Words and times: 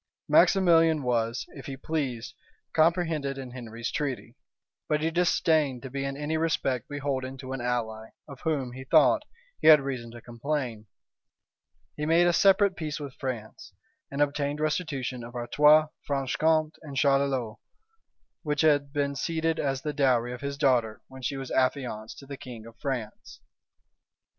Maximilian 0.27 1.03
was, 1.03 1.45
if 1.49 1.67
he 1.67 1.77
pleased, 1.77 2.33
comprehended 2.73 3.37
in 3.37 3.51
Henry's 3.51 3.91
treaty; 3.91 4.35
but 4.89 4.99
he 5.01 5.11
disdained 5.11 5.83
to 5.83 5.91
be 5.91 6.05
in 6.05 6.17
any 6.17 6.37
respect 6.37 6.89
beholden 6.89 7.37
to 7.37 7.53
an 7.53 7.61
ally, 7.61 8.09
of 8.27 8.39
whom, 8.41 8.71
he 8.71 8.83
thought, 8.83 9.21
he 9.59 9.67
had 9.67 9.79
reason 9.79 10.09
to 10.09 10.19
complain: 10.19 10.87
he 11.95 12.07
made 12.07 12.25
a 12.25 12.33
separate 12.33 12.75
peace 12.75 12.99
with 12.99 13.13
France, 13.19 13.73
and 14.09 14.23
obtained 14.23 14.59
restitution 14.59 15.23
of 15.23 15.35
Artois, 15.35 15.89
Franche 16.07 16.35
Compte, 16.35 16.79
and 16.81 16.97
Charolois, 16.97 17.57
which 18.41 18.61
had 18.61 18.91
been 18.91 19.15
ceded 19.15 19.59
as 19.59 19.83
the 19.83 19.93
dowry 19.93 20.33
of 20.33 20.41
his 20.41 20.57
daughter 20.57 21.03
when 21.09 21.21
she 21.21 21.37
was 21.37 21.51
affianced 21.51 22.17
to 22.17 22.25
the 22.25 22.37
king 22.37 22.65
of 22.65 22.75
France. 22.79 23.39